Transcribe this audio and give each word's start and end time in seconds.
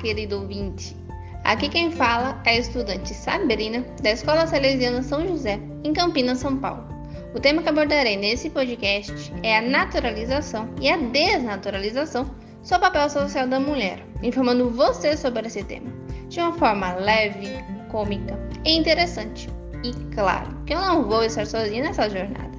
Querido 0.00 0.40
ouvinte! 0.40 0.96
Aqui 1.44 1.68
quem 1.68 1.90
fala 1.90 2.40
é 2.46 2.52
a 2.52 2.58
estudante 2.58 3.12
Sabrina, 3.12 3.84
da 4.02 4.12
Escola 4.12 4.46
Salesiana 4.46 5.02
São 5.02 5.28
José, 5.28 5.60
em 5.84 5.92
Campinas, 5.92 6.38
São 6.38 6.56
Paulo. 6.56 6.88
O 7.34 7.38
tema 7.38 7.62
que 7.62 7.68
abordarei 7.68 8.16
nesse 8.16 8.48
podcast 8.48 9.12
é 9.42 9.58
a 9.58 9.60
naturalização 9.60 10.70
e 10.80 10.88
a 10.88 10.96
desnaturalização 10.96 12.30
sobre 12.62 12.88
o 12.88 12.90
papel 12.90 13.10
social 13.10 13.46
da 13.46 13.60
mulher, 13.60 14.02
informando 14.22 14.70
você 14.70 15.14
sobre 15.18 15.46
esse 15.46 15.62
tema, 15.64 15.92
de 16.30 16.40
uma 16.40 16.54
forma 16.54 16.94
leve, 16.94 17.48
cômica 17.90 18.38
e 18.64 18.78
interessante. 18.78 19.50
E 19.84 19.92
claro 20.14 20.50
que 20.64 20.72
eu 20.72 20.80
não 20.80 21.04
vou 21.04 21.24
estar 21.24 21.46
sozinha 21.46 21.82
nessa 21.82 22.08
jornada. 22.08 22.58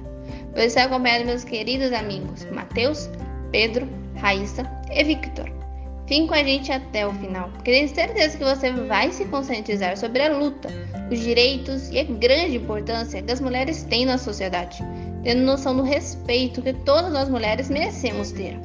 Vou 0.54 0.62
estar 0.62 0.84
acompanhado 0.84 1.24
meus 1.24 1.42
queridos 1.42 1.92
amigos 1.92 2.44
Matheus, 2.52 3.10
Pedro, 3.50 3.88
Raíssa 4.14 4.62
e 4.92 5.02
Victor. 5.02 5.61
Fique 6.06 6.26
com 6.26 6.34
a 6.34 6.42
gente 6.42 6.70
até 6.72 7.06
o 7.06 7.12
final, 7.14 7.48
porque 7.50 7.70
tenho 7.70 7.88
certeza 7.88 8.36
que 8.36 8.44
você 8.44 8.72
vai 8.72 9.12
se 9.12 9.24
conscientizar 9.26 9.96
sobre 9.96 10.22
a 10.22 10.36
luta, 10.36 10.68
os 11.10 11.18
direitos 11.20 11.88
e 11.90 12.00
a 12.00 12.04
grande 12.04 12.56
importância 12.56 13.22
que 13.22 13.32
as 13.32 13.40
mulheres 13.40 13.84
têm 13.84 14.04
na 14.04 14.18
sociedade, 14.18 14.82
tendo 15.22 15.42
noção 15.42 15.76
do 15.76 15.82
respeito 15.82 16.60
que 16.60 16.72
todas 16.72 17.12
nós 17.12 17.28
mulheres 17.28 17.70
merecemos 17.70 18.32
ter. 18.32 18.58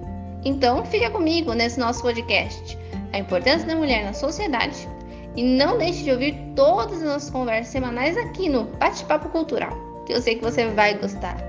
Então, 0.43 0.83
fica 0.85 1.09
comigo 1.09 1.53
nesse 1.53 1.79
nosso 1.79 2.01
podcast, 2.01 2.77
a 3.13 3.19
importância 3.19 3.67
da 3.67 3.75
mulher 3.75 4.03
na 4.03 4.13
sociedade, 4.13 4.87
e 5.35 5.43
não 5.43 5.77
deixe 5.77 6.03
de 6.03 6.11
ouvir 6.11 6.35
todas 6.55 6.97
as 6.97 7.03
nossas 7.03 7.29
conversas 7.29 7.71
semanais 7.71 8.17
aqui 8.17 8.49
no 8.49 8.63
Bate-Papo 8.63 9.29
Cultural, 9.29 9.71
que 10.05 10.13
eu 10.13 10.21
sei 10.21 10.35
que 10.35 10.43
você 10.43 10.67
vai 10.69 10.95
gostar. 10.95 11.46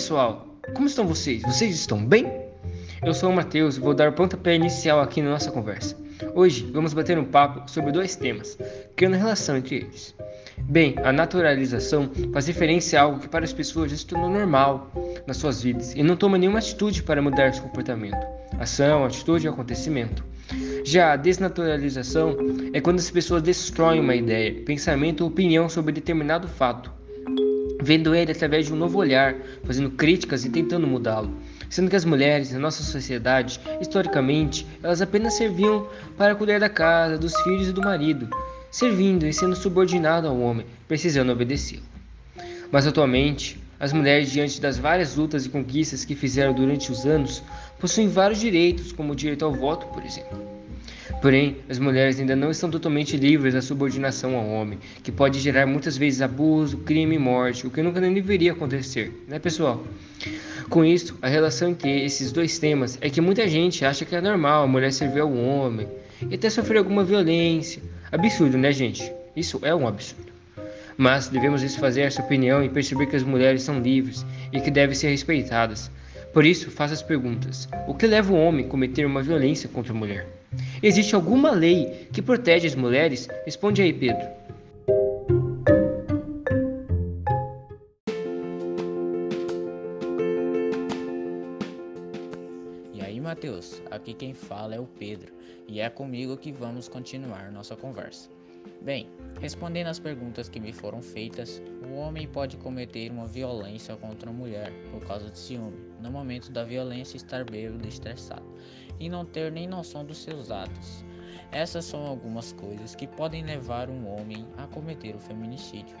Pessoal? 0.00 0.46
Como 0.72 0.86
estão 0.86 1.06
vocês? 1.06 1.42
Vocês 1.42 1.74
estão 1.74 2.02
bem? 2.02 2.26
Eu 3.04 3.12
sou 3.12 3.28
o 3.28 3.34
Matheus 3.34 3.76
e 3.76 3.80
vou 3.80 3.92
dar 3.92 4.08
o 4.08 4.12
pontapé 4.14 4.54
inicial 4.54 4.98
aqui 4.98 5.20
na 5.20 5.28
nossa 5.28 5.52
conversa. 5.52 5.94
Hoje 6.34 6.66
vamos 6.72 6.94
bater 6.94 7.18
um 7.18 7.24
papo 7.24 7.70
sobre 7.70 7.92
dois 7.92 8.16
temas, 8.16 8.56
criando 8.96 9.18
relação 9.18 9.58
entre 9.58 9.76
eles. 9.76 10.14
Bem, 10.62 10.94
a 11.04 11.12
naturalização 11.12 12.10
faz 12.32 12.46
referência 12.46 12.98
a 12.98 13.02
algo 13.02 13.20
que 13.20 13.28
para 13.28 13.44
as 13.44 13.52
pessoas 13.52 13.90
já 13.90 13.98
se 13.98 14.06
tornou 14.06 14.30
normal 14.30 14.90
nas 15.26 15.36
suas 15.36 15.62
vidas 15.62 15.94
e 15.94 16.02
não 16.02 16.16
toma 16.16 16.38
nenhuma 16.38 16.60
atitude 16.60 17.02
para 17.02 17.20
mudar 17.20 17.52
seu 17.52 17.64
comportamento, 17.64 18.26
ação, 18.58 19.04
atitude 19.04 19.46
ou 19.46 19.52
acontecimento. 19.52 20.24
Já 20.82 21.12
a 21.12 21.16
desnaturalização 21.16 22.38
é 22.72 22.80
quando 22.80 23.00
as 23.00 23.10
pessoas 23.10 23.42
destroem 23.42 24.00
uma 24.00 24.14
ideia, 24.14 24.62
pensamento 24.64 25.20
ou 25.20 25.28
opinião 25.28 25.68
sobre 25.68 25.92
determinado 25.92 26.48
fato 26.48 26.99
vendo 27.82 28.14
ele 28.14 28.32
através 28.32 28.66
de 28.66 28.72
um 28.72 28.76
novo 28.76 28.98
olhar, 28.98 29.34
fazendo 29.64 29.90
críticas 29.90 30.44
e 30.44 30.50
tentando 30.50 30.86
mudá-lo. 30.86 31.34
Sendo 31.68 31.88
que 31.88 31.96
as 31.96 32.04
mulheres, 32.04 32.52
na 32.52 32.58
nossa 32.58 32.82
sociedade, 32.82 33.60
historicamente, 33.80 34.66
elas 34.82 35.00
apenas 35.00 35.34
serviam 35.34 35.86
para 36.16 36.34
cuidar 36.34 36.58
da 36.58 36.68
casa, 36.68 37.16
dos 37.16 37.34
filhos 37.42 37.68
e 37.68 37.72
do 37.72 37.80
marido, 37.80 38.28
servindo 38.70 39.26
e 39.26 39.32
sendo 39.32 39.54
subordinado 39.54 40.26
ao 40.26 40.38
homem, 40.40 40.66
precisando 40.88 41.30
obedecê-lo. 41.30 41.82
Mas 42.72 42.86
atualmente, 42.86 43.58
as 43.78 43.92
mulheres, 43.92 44.30
diante 44.30 44.60
das 44.60 44.78
várias 44.78 45.16
lutas 45.16 45.46
e 45.46 45.48
conquistas 45.48 46.04
que 46.04 46.14
fizeram 46.14 46.52
durante 46.52 46.92
os 46.92 47.06
anos, 47.06 47.42
possuem 47.78 48.08
vários 48.08 48.40
direitos, 48.40 48.92
como 48.92 49.12
o 49.12 49.16
direito 49.16 49.44
ao 49.44 49.54
voto, 49.54 49.86
por 49.86 50.04
exemplo. 50.04 50.59
Porém, 51.20 51.58
as 51.68 51.78
mulheres 51.78 52.18
ainda 52.18 52.34
não 52.34 52.50
estão 52.50 52.70
totalmente 52.70 53.14
livres 53.14 53.52
da 53.52 53.60
subordinação 53.60 54.36
ao 54.36 54.48
homem, 54.48 54.78
que 55.02 55.12
pode 55.12 55.38
gerar 55.38 55.66
muitas 55.66 55.98
vezes 55.98 56.22
abuso, 56.22 56.78
crime 56.78 57.16
e 57.16 57.18
morte, 57.18 57.66
o 57.66 57.70
que 57.70 57.82
nunca 57.82 58.00
nem 58.00 58.14
deveria 58.14 58.52
acontecer, 58.52 59.12
né, 59.28 59.38
pessoal? 59.38 59.84
Com 60.70 60.82
isso, 60.82 61.18
a 61.20 61.28
relação 61.28 61.68
entre 61.68 62.04
esses 62.04 62.32
dois 62.32 62.58
temas 62.58 62.96
é 63.02 63.10
que 63.10 63.20
muita 63.20 63.46
gente 63.46 63.84
acha 63.84 64.06
que 64.06 64.16
é 64.16 64.20
normal 64.20 64.64
a 64.64 64.66
mulher 64.66 64.92
servir 64.92 65.20
ao 65.20 65.30
homem 65.30 65.86
e 66.30 66.34
até 66.34 66.48
sofrer 66.48 66.78
alguma 66.78 67.04
violência. 67.04 67.82
Absurdo, 68.10 68.56
né, 68.56 68.72
gente? 68.72 69.12
Isso 69.36 69.60
é 69.62 69.74
um 69.74 69.86
absurdo. 69.86 70.32
Mas 70.96 71.28
devemos 71.28 71.60
desfazer 71.60 72.02
essa 72.02 72.22
opinião 72.22 72.64
e 72.64 72.68
perceber 72.70 73.06
que 73.06 73.16
as 73.16 73.22
mulheres 73.22 73.62
são 73.62 73.80
livres 73.80 74.24
e 74.52 74.60
que 74.60 74.70
devem 74.70 74.94
ser 74.94 75.08
respeitadas. 75.08 75.90
Por 76.32 76.46
isso, 76.46 76.70
faça 76.70 76.94
as 76.94 77.02
perguntas: 77.02 77.68
o 77.86 77.94
que 77.94 78.06
leva 78.06 78.32
o 78.32 78.36
homem 78.36 78.64
a 78.64 78.68
cometer 78.68 79.04
uma 79.04 79.22
violência 79.22 79.68
contra 79.68 79.92
a 79.92 79.96
mulher? 79.96 80.39
Existe 80.82 81.14
alguma 81.14 81.50
lei 81.50 82.08
que 82.12 82.20
protege 82.20 82.66
as 82.66 82.74
mulheres? 82.74 83.28
Responde 83.44 83.82
aí, 83.82 83.92
Pedro. 83.92 84.26
E 92.92 93.00
aí, 93.00 93.20
Matheus? 93.20 93.80
Aqui 93.90 94.12
quem 94.14 94.34
fala 94.34 94.74
é 94.74 94.80
o 94.80 94.86
Pedro 94.86 95.32
e 95.68 95.80
é 95.80 95.88
comigo 95.88 96.36
que 96.36 96.50
vamos 96.50 96.88
continuar 96.88 97.52
nossa 97.52 97.76
conversa. 97.76 98.28
Bem, 98.82 99.08
respondendo 99.40 99.86
às 99.86 99.98
perguntas 99.98 100.48
que 100.48 100.58
me 100.58 100.72
foram 100.72 101.00
feitas, 101.00 101.62
o 101.88 101.94
homem 101.94 102.26
pode 102.26 102.56
cometer 102.56 103.10
uma 103.10 103.26
violência 103.26 103.96
contra 103.96 104.30
a 104.30 104.32
mulher 104.32 104.72
por 104.90 105.06
causa 105.06 105.30
de 105.30 105.38
ciúme, 105.38 105.78
no 106.00 106.10
momento 106.10 106.50
da 106.50 106.64
violência 106.64 107.16
estar 107.16 107.44
bêbado 107.44 107.84
e 107.84 107.88
estressado, 107.88 108.44
e 109.00 109.08
não 109.08 109.24
ter 109.24 109.50
nem 109.50 109.66
noção 109.66 110.04
dos 110.04 110.18
seus 110.18 110.50
atos. 110.50 111.04
Essas 111.50 111.84
são 111.86 112.06
algumas 112.06 112.52
coisas 112.52 112.94
que 112.94 113.08
podem 113.08 113.42
levar 113.42 113.90
um 113.90 114.06
homem 114.06 114.46
a 114.56 114.68
cometer 114.68 115.16
o 115.16 115.18
feminicídio, 115.18 115.96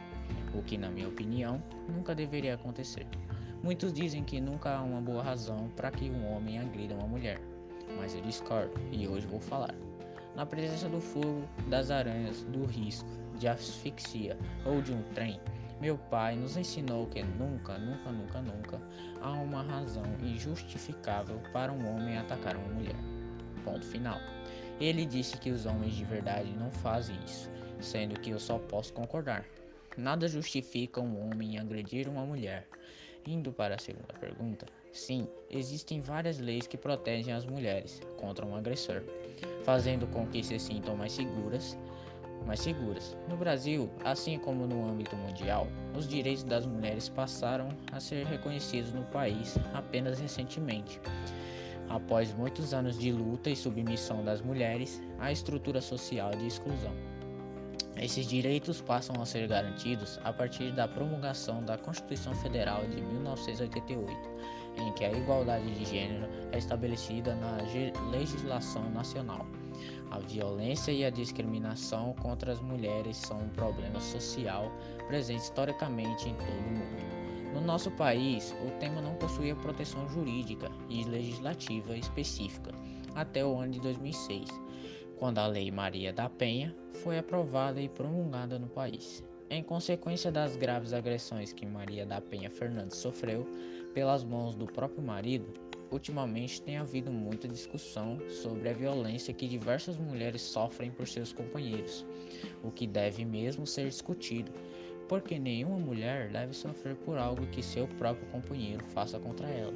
o 0.54 0.62
que, 0.62 0.78
na 0.78 0.90
minha 0.90 1.08
opinião, 1.08 1.60
nunca 1.88 2.14
deveria 2.14 2.54
acontecer. 2.54 3.06
Muitos 3.62 3.92
dizem 3.92 4.22
que 4.22 4.40
nunca 4.40 4.76
há 4.76 4.82
uma 4.82 5.00
boa 5.00 5.22
razão 5.22 5.68
para 5.74 5.90
que 5.90 6.08
um 6.08 6.32
homem 6.32 6.60
agrida 6.60 6.94
uma 6.94 7.08
mulher, 7.08 7.40
mas 7.96 8.14
eu 8.14 8.20
discordo 8.20 8.72
e 8.92 9.08
hoje 9.08 9.26
vou 9.26 9.40
falar 9.40 9.74
na 10.34 10.46
presença 10.46 10.88
do 10.88 11.00
fogo, 11.00 11.42
das 11.68 11.90
aranhas, 11.90 12.44
do 12.44 12.64
risco, 12.64 13.08
de 13.38 13.48
asfixia 13.48 14.38
ou 14.64 14.80
de 14.80 14.92
um 14.92 15.02
trem, 15.14 15.40
meu 15.80 15.96
pai 15.96 16.36
nos 16.36 16.56
ensinou 16.56 17.06
que 17.06 17.22
nunca, 17.22 17.78
nunca, 17.78 18.12
nunca, 18.12 18.40
nunca 18.42 18.80
há 19.20 19.32
uma 19.32 19.62
razão 19.62 20.04
injustificável 20.22 21.40
para 21.52 21.72
um 21.72 21.94
homem 21.94 22.18
atacar 22.18 22.56
uma 22.56 22.68
mulher. 22.68 22.96
Ponto 23.64 23.84
final. 23.86 24.18
Ele 24.78 25.06
disse 25.06 25.38
que 25.38 25.50
os 25.50 25.66
homens 25.66 25.94
de 25.94 26.04
verdade 26.04 26.52
não 26.52 26.70
fazem 26.70 27.16
isso, 27.24 27.50
sendo 27.80 28.18
que 28.20 28.30
eu 28.30 28.38
só 28.38 28.58
posso 28.58 28.92
concordar. 28.92 29.44
Nada 29.96 30.28
justifica 30.28 31.00
um 31.00 31.30
homem 31.30 31.58
agredir 31.58 32.08
uma 32.08 32.24
mulher. 32.24 32.66
Indo 33.26 33.52
para 33.52 33.74
a 33.74 33.78
segunda 33.78 34.14
pergunta, 34.18 34.66
sim, 34.92 35.28
existem 35.50 36.00
várias 36.00 36.38
leis 36.38 36.66
que 36.66 36.76
protegem 36.76 37.34
as 37.34 37.44
mulheres 37.44 38.00
contra 38.18 38.46
um 38.46 38.54
agressor 38.56 39.02
fazendo 39.64 40.06
com 40.08 40.26
que 40.26 40.42
se 40.42 40.58
sintam 40.58 40.96
mais 40.96 41.12
seguras, 41.12 41.76
mais 42.46 42.60
seguras. 42.60 43.16
No 43.28 43.36
Brasil, 43.36 43.90
assim 44.04 44.38
como 44.38 44.66
no 44.66 44.88
âmbito 44.88 45.16
mundial, 45.16 45.66
os 45.96 46.08
direitos 46.08 46.44
das 46.44 46.66
mulheres 46.66 47.08
passaram 47.08 47.68
a 47.92 48.00
ser 48.00 48.26
reconhecidos 48.26 48.92
no 48.92 49.02
país 49.04 49.56
apenas 49.74 50.18
recentemente. 50.18 51.00
Após 51.88 52.32
muitos 52.32 52.72
anos 52.72 52.98
de 52.98 53.10
luta 53.10 53.50
e 53.50 53.56
submissão 53.56 54.24
das 54.24 54.40
mulheres 54.40 55.02
à 55.18 55.32
estrutura 55.32 55.80
social 55.80 56.30
de 56.30 56.46
exclusão. 56.46 56.94
Esses 57.96 58.26
direitos 58.26 58.80
passam 58.80 59.20
a 59.20 59.26
ser 59.26 59.46
garantidos 59.46 60.18
a 60.24 60.32
partir 60.32 60.72
da 60.72 60.88
promulgação 60.88 61.62
da 61.62 61.76
Constituição 61.76 62.34
Federal 62.36 62.86
de 62.86 63.02
1988, 63.02 64.12
em 64.78 64.92
que 64.94 65.04
a 65.04 65.12
igualdade 65.12 65.70
de 65.74 65.84
gênero 65.84 66.26
é 66.52 66.58
estabelecida 66.58 67.34
na 67.34 67.58
legislação 68.10 68.88
nacional. 68.90 69.44
A 70.10 70.18
violência 70.18 70.92
e 70.92 71.04
a 71.04 71.10
discriminação 71.10 72.14
contra 72.14 72.52
as 72.52 72.60
mulheres 72.60 73.16
são 73.16 73.40
um 73.40 73.48
problema 73.50 74.00
social 74.00 74.72
presente 75.06 75.42
historicamente 75.42 76.28
em 76.28 76.34
todo 76.34 76.48
o 76.48 76.70
mundo. 76.70 77.54
No 77.54 77.60
nosso 77.60 77.90
país, 77.92 78.54
o 78.66 78.70
tema 78.78 79.00
não 79.00 79.14
possuía 79.14 79.56
proteção 79.56 80.08
jurídica 80.08 80.70
e 80.88 81.04
legislativa 81.04 81.96
específica 81.96 82.72
até 83.14 83.44
o 83.44 83.58
ano 83.58 83.72
de 83.72 83.80
2006 83.80 84.48
quando 85.20 85.36
a 85.36 85.46
Lei 85.46 85.70
Maria 85.70 86.14
da 86.14 86.30
Penha 86.30 86.74
foi 87.04 87.18
aprovada 87.18 87.78
e 87.78 87.90
promulgada 87.90 88.58
no 88.58 88.66
país. 88.66 89.22
Em 89.50 89.62
consequência 89.62 90.32
das 90.32 90.56
graves 90.56 90.94
agressões 90.94 91.52
que 91.52 91.66
Maria 91.66 92.06
da 92.06 92.22
Penha 92.22 92.50
Fernandes 92.50 92.96
sofreu 92.96 93.46
pelas 93.92 94.24
mãos 94.24 94.54
do 94.54 94.64
próprio 94.64 95.02
marido, 95.02 95.52
ultimamente 95.90 96.62
tem 96.62 96.76
havido 96.76 97.10
muita 97.10 97.48
discussão 97.48 98.18
sobre 98.28 98.68
a 98.68 98.72
violência 98.72 99.34
que 99.34 99.48
diversas 99.48 99.96
mulheres 99.96 100.42
sofrem 100.42 100.90
por 100.90 101.06
seus 101.06 101.32
companheiros, 101.32 102.06
o 102.62 102.70
que 102.70 102.86
deve 102.86 103.24
mesmo 103.24 103.66
ser 103.66 103.88
discutido, 103.88 104.52
porque 105.08 105.38
nenhuma 105.38 105.78
mulher 105.78 106.30
deve 106.30 106.54
sofrer 106.54 106.94
por 106.96 107.18
algo 107.18 107.46
que 107.48 107.62
seu 107.62 107.86
próprio 107.86 108.26
companheiro 108.28 108.84
faça 108.86 109.18
contra 109.18 109.48
ela. 109.48 109.74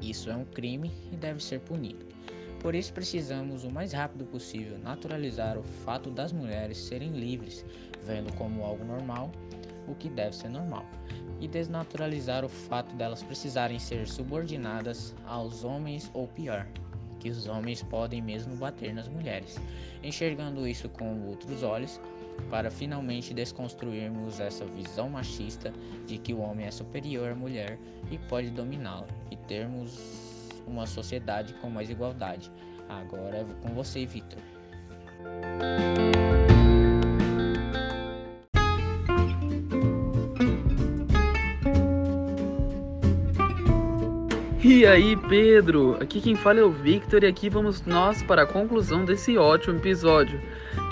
Isso 0.00 0.30
é 0.30 0.36
um 0.36 0.44
crime 0.44 0.90
e 1.12 1.16
deve 1.16 1.42
ser 1.42 1.60
punido. 1.60 2.06
Por 2.60 2.74
isso 2.74 2.92
precisamos 2.92 3.64
o 3.64 3.70
mais 3.70 3.92
rápido 3.92 4.24
possível 4.24 4.78
naturalizar 4.78 5.58
o 5.58 5.62
fato 5.62 6.10
das 6.10 6.32
mulheres 6.32 6.78
serem 6.78 7.10
livres, 7.10 7.64
vendo 8.04 8.32
como 8.34 8.64
algo 8.64 8.84
normal 8.84 9.32
o 9.86 9.94
que 9.94 10.08
deve 10.08 10.34
ser 10.34 10.48
normal, 10.48 10.84
e 11.40 11.48
desnaturalizar 11.48 12.44
o 12.44 12.48
fato 12.48 12.94
delas 12.96 13.22
precisarem 13.22 13.78
ser 13.78 14.06
subordinadas 14.06 15.14
aos 15.26 15.64
homens 15.64 16.10
ou 16.14 16.26
pior, 16.28 16.66
que 17.18 17.30
os 17.30 17.46
homens 17.46 17.82
podem 17.82 18.20
mesmo 18.20 18.56
bater 18.56 18.94
nas 18.94 19.08
mulheres, 19.08 19.60
enxergando 20.02 20.66
isso 20.66 20.88
com 20.88 21.26
outros 21.26 21.62
olhos, 21.62 22.00
para 22.50 22.70
finalmente 22.70 23.34
desconstruirmos 23.34 24.40
essa 24.40 24.64
visão 24.64 25.08
machista 25.08 25.72
de 26.06 26.18
que 26.18 26.32
o 26.32 26.40
homem 26.40 26.66
é 26.66 26.70
superior 26.70 27.30
à 27.30 27.34
mulher 27.34 27.78
e 28.10 28.18
pode 28.18 28.50
dominá-la, 28.50 29.06
e 29.30 29.36
termos 29.36 30.22
uma 30.66 30.86
sociedade 30.86 31.54
com 31.54 31.68
mais 31.68 31.90
igualdade. 31.90 32.50
Agora 32.88 33.38
é 33.38 33.44
com 33.62 33.74
você, 33.74 34.04
Vitor. 34.06 34.38
E 44.74 44.86
aí, 44.86 45.14
Pedro? 45.16 45.98
Aqui 46.00 46.18
quem 46.18 46.34
fala 46.34 46.60
é 46.60 46.62
o 46.62 46.70
Victor 46.70 47.22
e 47.24 47.26
aqui 47.26 47.50
vamos 47.50 47.84
nós 47.84 48.22
para 48.22 48.44
a 48.44 48.46
conclusão 48.46 49.04
desse 49.04 49.36
ótimo 49.36 49.76
episódio, 49.76 50.40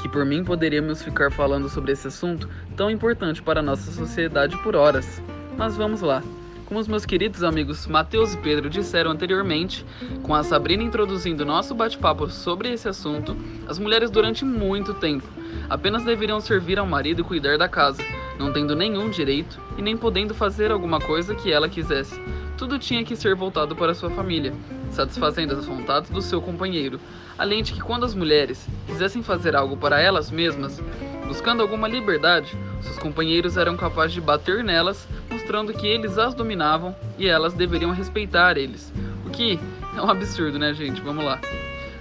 que 0.02 0.06
por 0.06 0.22
mim 0.26 0.44
poderíamos 0.44 1.02
ficar 1.02 1.32
falando 1.32 1.66
sobre 1.66 1.92
esse 1.92 2.06
assunto 2.06 2.46
tão 2.76 2.90
importante 2.90 3.40
para 3.40 3.60
a 3.60 3.62
nossa 3.62 3.90
sociedade 3.90 4.54
por 4.58 4.76
horas. 4.76 5.22
Mas 5.56 5.78
vamos 5.78 6.02
lá. 6.02 6.22
Como 6.66 6.78
os 6.78 6.86
meus 6.86 7.06
queridos 7.06 7.42
amigos 7.42 7.86
Matheus 7.86 8.34
e 8.34 8.36
Pedro 8.36 8.68
disseram 8.68 9.12
anteriormente, 9.12 9.82
com 10.22 10.34
a 10.34 10.42
Sabrina 10.42 10.82
introduzindo 10.82 11.46
nosso 11.46 11.74
bate-papo 11.74 12.28
sobre 12.28 12.70
esse 12.70 12.86
assunto, 12.86 13.34
as 13.66 13.78
mulheres 13.78 14.10
durante 14.10 14.44
muito 14.44 14.92
tempo 14.92 15.26
apenas 15.70 16.04
deveriam 16.04 16.38
servir 16.38 16.78
ao 16.78 16.86
marido 16.86 17.22
e 17.22 17.24
cuidar 17.24 17.56
da 17.56 17.66
casa, 17.66 18.04
não 18.38 18.52
tendo 18.52 18.76
nenhum 18.76 19.08
direito 19.08 19.58
e 19.78 19.80
nem 19.80 19.96
podendo 19.96 20.34
fazer 20.34 20.70
alguma 20.70 21.00
coisa 21.00 21.34
que 21.34 21.50
ela 21.50 21.66
quisesse. 21.66 22.20
Tudo 22.60 22.78
tinha 22.78 23.02
que 23.02 23.16
ser 23.16 23.34
voltado 23.34 23.74
para 23.74 23.94
sua 23.94 24.10
família, 24.10 24.52
satisfazendo 24.90 25.54
as 25.54 25.64
vontades 25.64 26.10
do 26.10 26.20
seu 26.20 26.42
companheiro, 26.42 27.00
além 27.38 27.62
de 27.62 27.72
que 27.72 27.80
quando 27.80 28.04
as 28.04 28.14
mulheres 28.14 28.68
quisessem 28.86 29.22
fazer 29.22 29.56
algo 29.56 29.78
para 29.78 29.98
elas 29.98 30.30
mesmas, 30.30 30.78
buscando 31.26 31.62
alguma 31.62 31.88
liberdade, 31.88 32.54
seus 32.82 32.98
companheiros 32.98 33.56
eram 33.56 33.78
capazes 33.78 34.12
de 34.12 34.20
bater 34.20 34.62
nelas 34.62 35.08
mostrando 35.30 35.72
que 35.72 35.86
eles 35.86 36.18
as 36.18 36.34
dominavam 36.34 36.94
e 37.18 37.26
elas 37.26 37.54
deveriam 37.54 37.92
respeitar 37.92 38.58
eles. 38.58 38.92
O 39.24 39.30
que 39.30 39.58
é 39.96 40.02
um 40.02 40.10
absurdo, 40.10 40.58
né, 40.58 40.74
gente? 40.74 41.00
Vamos 41.00 41.24
lá. 41.24 41.40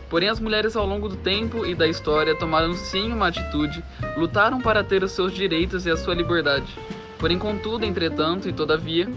Porém, 0.10 0.28
as 0.28 0.42
mulheres 0.42 0.76
ao 0.76 0.86
longo 0.86 1.08
do 1.08 1.16
tempo 1.16 1.66
e 1.66 1.74
da 1.74 1.88
história 1.88 2.36
tomaram 2.36 2.74
sim 2.74 3.14
uma 3.14 3.28
atitude, 3.30 3.82
lutaram 4.18 4.60
para 4.60 4.84
ter 4.84 5.04
os 5.06 5.14
seus 5.14 5.32
direitos 5.32 5.86
e 5.86 5.90
a 5.90 5.96
sua 5.96 6.14
liberdade. 6.14 6.68
Porém, 7.18 7.40
contudo, 7.40 7.86
entretanto 7.86 8.48
e 8.48 8.54
todavia, 8.54 9.08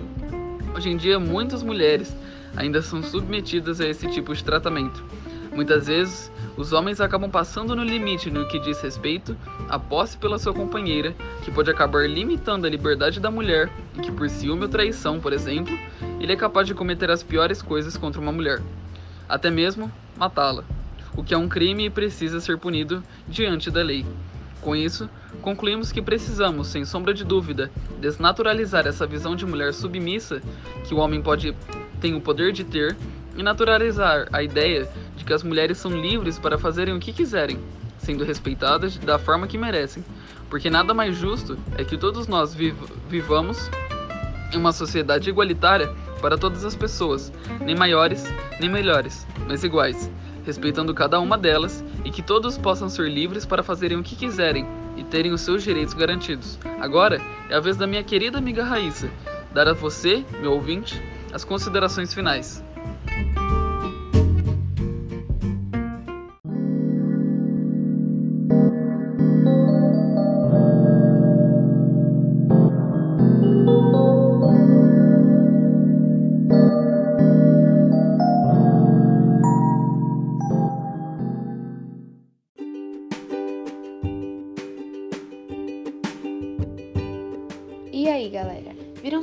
hoje 0.74 0.90
em 0.90 0.96
dia 0.96 1.18
muitas 1.18 1.62
mulheres 1.62 2.14
ainda 2.56 2.82
são 2.82 3.02
submetidas 3.02 3.80
a 3.80 3.86
esse 3.86 4.08
tipo 4.08 4.34
de 4.34 4.44
tratamento. 4.44 5.04
Muitas 5.54 5.86
vezes, 5.86 6.32
os 6.56 6.72
homens 6.72 7.00
acabam 7.00 7.30
passando 7.30 7.76
no 7.76 7.84
limite 7.84 8.30
no 8.30 8.48
que 8.48 8.58
diz 8.58 8.80
respeito 8.80 9.36
à 9.68 9.78
posse 9.78 10.16
pela 10.16 10.38
sua 10.38 10.54
companheira, 10.54 11.14
que 11.42 11.50
pode 11.50 11.70
acabar 11.70 12.08
limitando 12.08 12.66
a 12.66 12.70
liberdade 12.70 13.20
da 13.20 13.30
mulher 13.30 13.70
e 13.94 14.00
que, 14.00 14.10
por 14.10 14.28
ciúme 14.30 14.62
ou 14.62 14.68
traição, 14.68 15.20
por 15.20 15.32
exemplo, 15.32 15.78
ele 16.18 16.32
é 16.32 16.36
capaz 16.36 16.66
de 16.66 16.74
cometer 16.74 17.10
as 17.10 17.22
piores 17.22 17.60
coisas 17.60 17.96
contra 17.96 18.20
uma 18.20 18.32
mulher, 18.32 18.62
até 19.28 19.50
mesmo 19.50 19.92
matá-la, 20.16 20.64
o 21.14 21.22
que 21.22 21.34
é 21.34 21.38
um 21.38 21.48
crime 21.48 21.86
e 21.86 21.90
precisa 21.90 22.40
ser 22.40 22.56
punido 22.56 23.02
diante 23.28 23.70
da 23.70 23.82
lei. 23.82 24.06
Com 24.62 24.76
isso, 24.76 25.10
concluímos 25.42 25.90
que 25.90 26.00
precisamos, 26.00 26.68
sem 26.68 26.84
sombra 26.84 27.12
de 27.12 27.24
dúvida, 27.24 27.68
desnaturalizar 28.00 28.86
essa 28.86 29.04
visão 29.04 29.34
de 29.34 29.44
mulher 29.44 29.74
submissa 29.74 30.40
que 30.84 30.94
o 30.94 30.98
homem 30.98 31.20
pode 31.20 31.54
tem 32.00 32.14
o 32.14 32.20
poder 32.20 32.52
de 32.52 32.64
ter 32.64 32.96
e 33.36 33.42
naturalizar 33.42 34.28
a 34.32 34.42
ideia 34.42 34.88
de 35.16 35.24
que 35.24 35.32
as 35.32 35.42
mulheres 35.42 35.78
são 35.78 35.90
livres 35.90 36.38
para 36.38 36.58
fazerem 36.58 36.94
o 36.94 37.00
que 37.00 37.12
quiserem, 37.12 37.58
sendo 37.98 38.24
respeitadas 38.24 38.96
da 38.98 39.18
forma 39.18 39.48
que 39.48 39.58
merecem, 39.58 40.04
porque 40.48 40.70
nada 40.70 40.94
mais 40.94 41.16
justo 41.16 41.58
é 41.76 41.84
que 41.84 41.96
todos 41.96 42.28
nós 42.28 42.54
viv 42.54 42.76
vivamos 43.08 43.68
em 44.52 44.58
uma 44.58 44.72
sociedade 44.72 45.28
igualitária 45.28 45.92
para 46.20 46.38
todas 46.38 46.64
as 46.64 46.76
pessoas, 46.76 47.32
nem 47.60 47.74
maiores 47.74 48.24
nem 48.60 48.70
melhores, 48.70 49.26
mas 49.48 49.64
iguais, 49.64 50.10
respeitando 50.44 50.94
cada 50.94 51.20
uma 51.20 51.38
delas 51.38 51.84
e 52.04 52.10
que 52.10 52.22
todos 52.22 52.58
possam 52.58 52.88
ser 52.88 53.08
livres 53.08 53.46
para 53.46 53.62
fazerem 53.62 53.98
o 53.98 54.02
que 54.02 54.16
quiserem 54.16 54.66
e 54.96 55.04
terem 55.04 55.32
os 55.32 55.40
seus 55.40 55.62
direitos 55.62 55.94
garantidos. 55.94 56.58
Agora 56.80 57.20
é 57.48 57.54
a 57.54 57.60
vez 57.60 57.76
da 57.76 57.86
minha 57.86 58.02
querida 58.02 58.38
amiga 58.38 58.64
Raíssa 58.64 59.10
dar 59.52 59.68
a 59.68 59.72
você, 59.72 60.24
meu 60.40 60.52
ouvinte, 60.52 61.00
as 61.32 61.44
considerações 61.44 62.12
finais. 62.12 62.64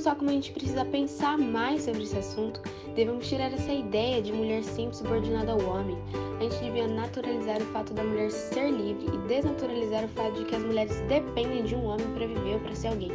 Só 0.10 0.16
como 0.16 0.32
a 0.32 0.34
gente 0.34 0.52
precisa 0.52 0.84
pensar 0.84 1.38
mais 1.38 1.84
sobre 1.84 2.02
esse 2.02 2.18
assunto? 2.18 2.60
Devemos 2.96 3.30
tirar 3.30 3.54
essa 3.54 3.72
ideia 3.72 4.20
de 4.20 4.34
mulher 4.34 4.64
sempre 4.64 4.98
subordinada 4.98 5.52
ao 5.52 5.64
homem. 5.64 5.96
A 6.40 6.44
gente 6.44 6.58
devia 6.64 6.88
naturalizar 6.88 7.62
o 7.62 7.66
fato 7.66 7.94
da 7.94 8.04
mulher 8.04 8.32
ser 8.32 8.72
livre 8.72 9.06
e 9.06 9.18
desnaturalizar 9.28 10.06
o 10.06 10.08
fato 10.08 10.34
de 10.34 10.46
que 10.46 10.56
as 10.56 10.64
mulheres 10.64 11.00
dependem 11.02 11.64
de 11.64 11.76
um 11.76 11.86
homem 11.86 12.08
para 12.16 12.26
viver 12.26 12.56
ou 12.56 12.60
para 12.60 12.74
ser 12.74 12.88
alguém. 12.88 13.12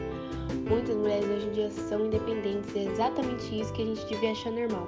Muitas 0.70 0.94
mulheres 0.94 1.26
hoje 1.28 1.48
em 1.48 1.50
dia 1.50 1.70
são 1.72 2.06
independentes 2.06 2.72
e 2.76 2.78
é 2.78 2.84
exatamente 2.84 3.60
isso 3.60 3.72
que 3.72 3.82
a 3.82 3.86
gente 3.86 4.06
devia 4.06 4.30
achar 4.30 4.52
normal. 4.52 4.86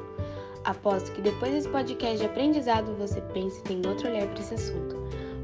Aposto 0.62 1.10
que 1.10 1.20
depois 1.20 1.50
desse 1.50 1.68
podcast 1.68 2.18
de 2.18 2.26
aprendizado 2.26 2.94
você 2.96 3.20
pense 3.20 3.58
e 3.58 3.62
tem 3.64 3.82
outro 3.84 4.08
olhar 4.08 4.28
para 4.28 4.38
esse 4.38 4.54
assunto. 4.54 4.94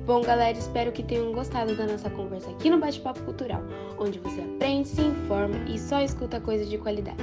Bom, 0.05 0.21
galera, 0.21 0.59
espero 0.59 0.91
que 0.91 1.03
tenham 1.03 1.33
gostado 1.33 1.77
da 1.77 1.87
nossa 1.87 2.11
conversa 2.11 2.51
aqui 2.51 2.69
no 2.69 2.81
Bate-Papo 2.81 3.23
Cultural, 3.23 3.63
onde 3.97 4.19
você 4.19 4.41
aprende, 4.41 4.89
se 4.89 5.01
informa 5.01 5.55
e 5.69 5.79
só 5.79 6.01
escuta 6.01 6.41
coisas 6.41 6.69
de 6.69 6.77
qualidade. 6.77 7.23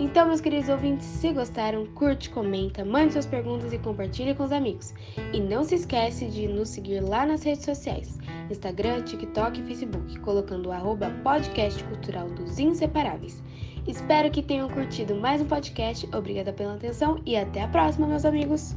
Então, 0.00 0.26
meus 0.26 0.40
queridos 0.40 0.70
ouvintes, 0.70 1.04
se 1.04 1.30
gostaram, 1.32 1.84
curte, 1.88 2.30
comenta, 2.30 2.86
mande 2.86 3.12
suas 3.12 3.26
perguntas 3.26 3.70
e 3.70 3.78
compartilhe 3.78 4.34
com 4.34 4.44
os 4.44 4.52
amigos. 4.52 4.94
E 5.30 5.40
não 5.40 5.62
se 5.62 5.74
esquece 5.74 6.26
de 6.28 6.48
nos 6.48 6.70
seguir 6.70 7.00
lá 7.00 7.26
nas 7.26 7.42
redes 7.42 7.66
sociais, 7.66 8.18
Instagram, 8.50 9.02
TikTok 9.02 9.60
e 9.60 9.64
Facebook, 9.64 10.18
colocando 10.20 10.70
o 10.70 11.22
podcast 11.22 11.84
cultural 11.84 12.30
dos 12.30 12.58
inseparáveis. 12.58 13.42
Espero 13.86 14.30
que 14.30 14.42
tenham 14.42 14.70
curtido 14.70 15.14
mais 15.14 15.42
um 15.42 15.46
podcast, 15.46 16.08
obrigada 16.16 16.50
pela 16.50 16.76
atenção 16.76 17.20
e 17.26 17.36
até 17.36 17.62
a 17.62 17.68
próxima, 17.68 18.06
meus 18.06 18.24
amigos! 18.24 18.74